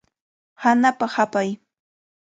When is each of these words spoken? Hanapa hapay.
Hanapa 0.63 1.05
hapay. 1.15 1.49